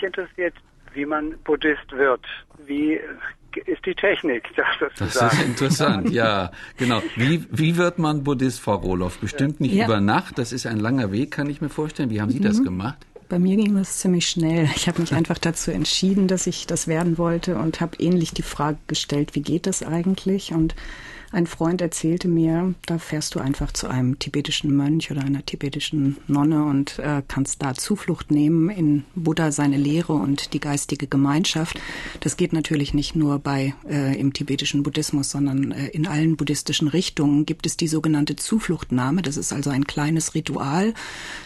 mich 0.00 0.06
interessiert, 0.06 0.54
wie 0.94 1.06
man 1.06 1.34
Buddhist 1.44 1.92
wird. 1.92 2.24
Wie 2.66 2.98
ist 3.66 3.84
die 3.84 3.94
Technik, 3.94 4.44
das, 4.56 5.16
das 5.16 5.32
ist 5.32 5.42
interessant, 5.42 6.10
ja, 6.10 6.52
genau. 6.76 7.02
Wie, 7.16 7.44
wie 7.50 7.76
wird 7.76 7.98
man 7.98 8.22
Buddhist, 8.22 8.60
Frau 8.60 8.76
Rohloff? 8.76 9.18
Bestimmt 9.18 9.60
nicht 9.60 9.74
ja. 9.74 9.86
über 9.86 10.00
Nacht, 10.00 10.38
das 10.38 10.52
ist 10.52 10.66
ein 10.66 10.78
langer 10.78 11.10
Weg, 11.10 11.32
kann 11.32 11.50
ich 11.50 11.60
mir 11.60 11.68
vorstellen. 11.68 12.10
Wie 12.10 12.20
haben 12.20 12.30
Sie 12.30 12.38
mhm. 12.38 12.44
das 12.44 12.62
gemacht? 12.62 12.98
Bei 13.28 13.38
mir 13.38 13.56
ging 13.56 13.76
das 13.76 13.98
ziemlich 13.98 14.28
schnell. 14.28 14.68
Ich 14.74 14.88
habe 14.88 15.00
mich 15.00 15.14
einfach 15.14 15.38
dazu 15.38 15.70
entschieden, 15.70 16.26
dass 16.26 16.48
ich 16.48 16.66
das 16.66 16.88
werden 16.88 17.16
wollte 17.16 17.56
und 17.56 17.80
habe 17.80 17.96
ähnlich 17.98 18.32
die 18.32 18.42
Frage 18.42 18.78
gestellt, 18.88 19.34
wie 19.34 19.42
geht 19.42 19.66
das 19.66 19.84
eigentlich? 19.84 20.52
Und 20.52 20.74
ein 21.32 21.46
Freund 21.46 21.80
erzählte 21.80 22.26
mir, 22.26 22.74
da 22.86 22.98
fährst 22.98 23.36
du 23.36 23.38
einfach 23.38 23.70
zu 23.72 23.86
einem 23.86 24.18
tibetischen 24.18 24.76
Mönch 24.76 25.12
oder 25.12 25.22
einer 25.22 25.46
tibetischen 25.46 26.16
Nonne 26.26 26.64
und 26.64 26.98
äh, 26.98 27.22
kannst 27.28 27.62
da 27.62 27.74
Zuflucht 27.74 28.32
nehmen 28.32 28.68
in 28.68 29.04
Buddha, 29.14 29.52
seine 29.52 29.76
Lehre 29.76 30.14
und 30.14 30.54
die 30.54 30.60
geistige 30.60 31.06
Gemeinschaft. 31.06 31.80
Das 32.18 32.36
geht 32.36 32.52
natürlich 32.52 32.94
nicht 32.94 33.14
nur 33.14 33.38
bei 33.38 33.74
äh, 33.88 34.18
im 34.18 34.32
tibetischen 34.32 34.82
Buddhismus, 34.82 35.30
sondern 35.30 35.70
äh, 35.70 35.86
in 35.88 36.08
allen 36.08 36.36
buddhistischen 36.36 36.88
Richtungen 36.88 37.46
gibt 37.46 37.64
es 37.64 37.76
die 37.76 37.86
sogenannte 37.86 38.34
Zufluchtnahme. 38.34 39.22
Das 39.22 39.36
ist 39.36 39.52
also 39.52 39.70
ein 39.70 39.84
kleines 39.84 40.34
Ritual, 40.34 40.94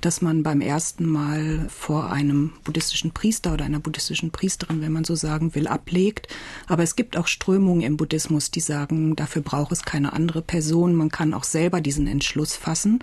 das 0.00 0.22
man 0.22 0.42
beim 0.42 0.60
ersten 0.60 1.06
Mal 1.06 1.68
vor 1.68 2.10
einem 2.10 2.52
buddhistischen 2.64 3.12
Priester 3.12 3.52
oder 3.52 3.64
einer 3.64 3.78
buddhistischen 3.78 4.32
Priesterin, 4.32 4.82
wenn 4.82 4.92
man 4.92 5.04
so 5.04 5.14
sagen 5.14 5.54
will, 5.54 5.68
ablegt. 5.68 6.26
Aber 6.66 6.82
es 6.82 6.96
gibt 6.96 7.16
auch 7.16 7.28
Strömungen 7.28 7.82
im 7.82 7.96
Buddhismus, 7.96 8.50
die 8.50 8.60
sagen, 8.60 9.14
dafür 9.14 9.42
braucht 9.42 9.67
braucht 9.68 9.72
es 9.72 9.84
keine 9.84 10.14
andere 10.14 10.40
Person. 10.40 10.94
Man 10.94 11.10
kann 11.10 11.34
auch 11.34 11.44
selber 11.44 11.82
diesen 11.82 12.06
Entschluss 12.06 12.56
fassen. 12.56 13.00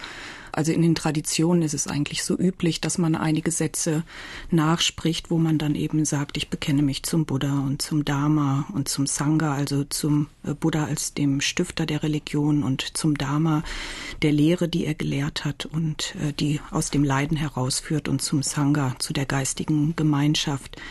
Also 0.52 0.72
in 0.72 0.82
den 0.82 0.96
Traditionen 0.96 1.62
ist 1.62 1.74
es 1.74 1.88
eigentlich 1.88 2.24
so 2.24 2.36
üblich, 2.36 2.82
dass 2.82 2.98
man 2.98 3.16
einige 3.16 3.52
Sätze 3.52 4.04
nachspricht, 4.50 5.30
wo 5.30 5.38
man 5.38 5.60
dann 5.60 5.76
eben 5.76 6.06
sagt, 6.06 6.38
ich 6.38 6.50
bekenne 6.50 6.82
mich 6.82 7.04
zum 7.04 7.26
Buddha 7.26 7.60
und 7.60 7.82
zum 7.82 8.04
Dharma 8.04 8.66
und 8.74 8.88
zum 8.88 9.06
Sangha, 9.06 9.54
also 9.54 9.84
zum 9.84 10.28
äh, 10.44 10.54
Buddha 10.54 10.86
als 10.86 11.14
dem 11.14 11.40
Stifter 11.42 11.86
der 11.86 12.02
Religion 12.02 12.64
und 12.64 12.98
zum 12.98 13.16
Dharma 13.16 13.64
der 14.22 14.32
Lehre, 14.32 14.68
die 14.68 14.86
er 14.86 14.96
gelehrt 14.96 15.46
hat 15.46 15.66
und 15.66 16.16
äh, 16.16 16.34
die 16.34 16.62
aus 16.72 16.90
dem 16.90 17.04
Leiden 17.04 17.38
herausführt 17.38 18.08
und 18.08 18.22
zum 18.22 18.42
Sangha, 18.42 18.96
zu 18.98 19.14
der 19.14 19.26
geistigen 19.26 19.96
Gemeinschaft, 19.96 20.82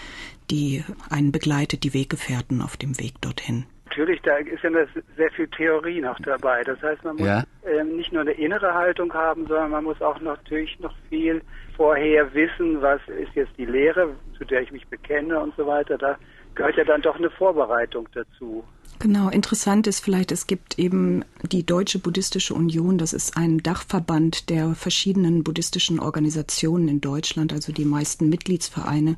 die 0.50 0.84
einen 1.08 1.32
begleitet, 1.32 1.82
die 1.82 1.94
Weggefährten 1.94 2.60
auf 2.60 2.76
dem 2.76 2.98
Weg 3.00 3.20
dorthin 3.22 3.64
natürlich, 3.96 4.20
da 4.22 4.36
ist 4.36 4.62
ja 4.62 4.70
sehr 5.16 5.30
viel 5.30 5.46
Theorie 5.48 6.00
noch 6.00 6.18
dabei. 6.20 6.62
Das 6.64 6.80
heißt, 6.82 7.04
man 7.04 7.16
muss 7.16 7.26
ja. 7.26 7.44
ähm, 7.64 7.96
nicht 7.96 8.12
nur 8.12 8.22
eine 8.22 8.32
innere 8.32 8.74
Haltung 8.74 9.12
haben, 9.14 9.46
sondern 9.46 9.70
man 9.70 9.84
muss 9.84 10.00
auch 10.02 10.20
noch, 10.20 10.36
natürlich 10.36 10.78
noch 10.80 10.94
viel 11.08 11.42
vorher 11.76 12.32
wissen, 12.34 12.82
was 12.82 13.00
ist 13.06 13.34
jetzt 13.34 13.52
die 13.56 13.66
Lehre, 13.66 14.10
zu 14.36 14.44
der 14.44 14.62
ich 14.62 14.72
mich 14.72 14.86
bekenne 14.88 15.38
und 15.38 15.54
so 15.56 15.66
weiter. 15.66 15.96
Da 15.96 16.18
gehört 16.56 16.76
ja 16.76 16.84
dann 16.84 17.02
doch 17.02 17.16
eine 17.16 17.30
Vorbereitung 17.30 18.08
dazu. 18.14 18.64
Genau, 19.00 19.28
interessant 19.28 19.86
ist 19.86 20.00
vielleicht, 20.00 20.32
es 20.32 20.46
gibt 20.46 20.78
eben 20.78 21.24
die 21.42 21.66
Deutsche 21.66 21.98
Buddhistische 21.98 22.54
Union, 22.54 22.96
das 22.96 23.12
ist 23.12 23.36
ein 23.36 23.58
Dachverband 23.58 24.50
der 24.50 24.74
verschiedenen 24.74 25.42
buddhistischen 25.42 25.98
Organisationen 25.98 26.88
in 26.88 27.00
Deutschland, 27.00 27.52
also 27.52 27.72
die 27.72 27.84
meisten 27.84 28.28
Mitgliedsvereine 28.28 29.16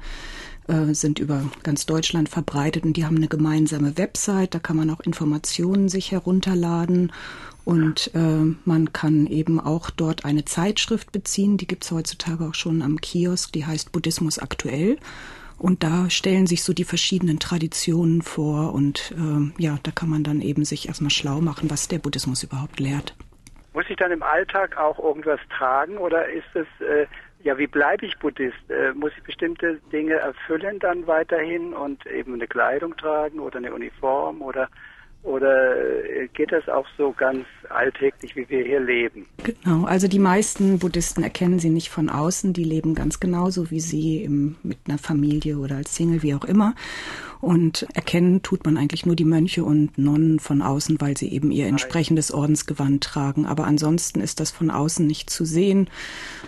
äh, 0.68 0.94
sind 0.94 1.18
über 1.18 1.42
ganz 1.62 1.86
Deutschland 1.86 2.28
verbreitet 2.28 2.84
und 2.84 2.96
die 2.96 3.04
haben 3.04 3.16
eine 3.16 3.28
gemeinsame 3.28 3.96
Website, 3.98 4.54
da 4.54 4.58
kann 4.58 4.76
man 4.76 4.90
auch 4.90 5.00
Informationen 5.00 5.88
sich 5.88 6.12
herunterladen 6.12 7.12
und 7.66 8.12
äh, 8.14 8.54
man 8.64 8.92
kann 8.92 9.26
eben 9.26 9.58
auch 9.58 9.90
dort 9.90 10.24
eine 10.24 10.44
Zeitschrift 10.44 11.10
beziehen, 11.10 11.56
die 11.56 11.66
gibt 11.66 11.84
es 11.84 11.90
heutzutage 11.90 12.44
auch 12.44 12.54
schon 12.54 12.80
am 12.80 13.00
Kiosk, 13.00 13.52
die 13.52 13.66
heißt 13.66 13.90
Buddhismus 13.90 14.38
aktuell. 14.38 14.98
Und 15.58 15.82
da 15.82 16.08
stellen 16.08 16.46
sich 16.46 16.62
so 16.62 16.72
die 16.72 16.84
verschiedenen 16.84 17.38
Traditionen 17.38 18.22
vor 18.22 18.72
und 18.72 19.12
äh, 19.16 19.62
ja, 19.62 19.78
da 19.82 19.90
kann 19.90 20.08
man 20.08 20.22
dann 20.22 20.42
eben 20.42 20.64
sich 20.64 20.86
erstmal 20.86 21.10
schlau 21.10 21.40
machen, 21.40 21.68
was 21.68 21.88
der 21.88 21.98
Buddhismus 21.98 22.44
überhaupt 22.44 22.78
lehrt. 22.78 23.16
Muss 23.72 23.86
ich 23.88 23.96
dann 23.96 24.12
im 24.12 24.22
Alltag 24.22 24.76
auch 24.76 24.98
irgendwas 24.98 25.40
tragen 25.56 25.98
oder 25.98 26.28
ist 26.28 26.54
es 26.54 26.66
äh, 26.86 27.06
ja, 27.46 27.56
wie 27.58 27.68
bleibe 27.68 28.04
ich 28.04 28.18
Buddhist? 28.18 28.68
Äh, 28.68 28.92
muss 28.92 29.12
ich 29.16 29.22
bestimmte 29.22 29.78
Dinge 29.92 30.14
erfüllen 30.14 30.80
dann 30.80 31.06
weiterhin 31.06 31.74
und 31.74 32.04
eben 32.06 32.34
eine 32.34 32.48
Kleidung 32.48 32.96
tragen 32.96 33.38
oder 33.38 33.58
eine 33.58 33.72
Uniform 33.72 34.42
oder 34.42 34.68
oder 35.22 35.76
äh, 36.04 36.26
geht 36.34 36.50
das 36.50 36.68
auch 36.68 36.86
so 36.98 37.12
ganz 37.12 37.46
alltäglich, 37.70 38.36
wie 38.36 38.48
wir 38.48 38.64
hier 38.64 38.80
leben? 38.80 39.26
Genau, 39.42 39.84
also 39.84 40.08
die 40.08 40.18
meisten 40.18 40.78
Buddhisten 40.78 41.22
erkennen 41.22 41.58
sie 41.58 41.70
nicht 41.70 41.90
von 41.90 42.08
außen, 42.08 42.52
die 42.52 42.64
leben 42.64 42.94
ganz 42.94 43.20
genauso 43.20 43.70
wie 43.70 43.80
sie 43.80 44.22
im, 44.22 44.56
mit 44.62 44.78
einer 44.88 44.98
Familie 44.98 45.58
oder 45.58 45.76
als 45.76 45.94
Single, 45.94 46.22
wie 46.22 46.34
auch 46.34 46.44
immer. 46.44 46.74
Und 47.40 47.86
erkennen 47.94 48.42
tut 48.42 48.64
man 48.64 48.76
eigentlich 48.76 49.04
nur 49.04 49.14
die 49.14 49.24
Mönche 49.24 49.62
und 49.64 49.98
Nonnen 49.98 50.40
von 50.40 50.62
außen, 50.62 51.00
weil 51.00 51.16
sie 51.16 51.30
eben 51.30 51.50
ihr 51.50 51.66
entsprechendes 51.66 52.32
Ordensgewand 52.32 53.04
tragen. 53.04 53.46
Aber 53.46 53.64
ansonsten 53.66 54.20
ist 54.20 54.40
das 54.40 54.50
von 54.50 54.70
außen 54.70 55.06
nicht 55.06 55.30
zu 55.30 55.44
sehen. 55.44 55.88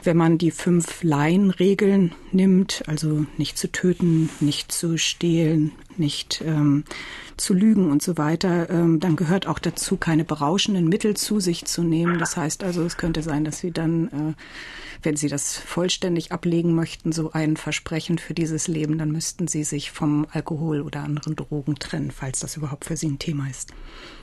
Wenn 0.02 0.16
man 0.16 0.38
die 0.38 0.50
fünf 0.50 1.02
Laienregeln 1.02 2.12
nimmt, 2.32 2.82
also 2.86 3.26
nicht 3.36 3.58
zu 3.58 3.70
töten, 3.70 4.30
nicht 4.40 4.72
zu 4.72 4.96
stehlen, 4.96 5.72
nicht 5.98 6.42
ähm, 6.46 6.84
zu 7.36 7.54
lügen 7.54 7.90
und 7.90 8.02
so 8.02 8.16
weiter, 8.16 8.70
ähm, 8.70 9.00
dann 9.00 9.16
gehört 9.16 9.46
auch 9.46 9.58
dazu, 9.58 9.96
keine 9.96 10.24
berauschenden 10.24 10.88
Mittel 10.88 11.07
zu 11.14 11.40
sich 11.40 11.64
zu 11.64 11.82
nehmen. 11.82 12.18
Das 12.18 12.36
heißt 12.36 12.62
also, 12.64 12.82
es 12.82 12.96
könnte 12.96 13.22
sein, 13.22 13.44
dass 13.44 13.58
Sie 13.58 13.70
dann, 13.70 14.08
äh, 14.08 14.34
wenn 15.02 15.16
Sie 15.16 15.28
das 15.28 15.56
vollständig 15.56 16.32
ablegen 16.32 16.74
möchten, 16.74 17.12
so 17.12 17.32
ein 17.32 17.56
Versprechen 17.56 18.18
für 18.18 18.34
dieses 18.34 18.68
Leben, 18.68 18.98
dann 18.98 19.10
müssten 19.10 19.48
Sie 19.48 19.64
sich 19.64 19.90
vom 19.90 20.26
Alkohol 20.32 20.80
oder 20.80 21.02
anderen 21.02 21.36
Drogen 21.36 21.76
trennen, 21.76 22.10
falls 22.10 22.40
das 22.40 22.56
überhaupt 22.56 22.84
für 22.84 22.96
Sie 22.96 23.08
ein 23.08 23.18
Thema 23.18 23.48
ist. 23.48 23.72